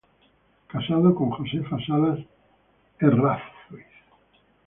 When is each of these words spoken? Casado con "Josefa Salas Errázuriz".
Casado 0.65 1.13
con 1.13 1.29
"Josefa 1.29 1.77
Salas 1.85 2.17
Errázuriz". 2.99 3.85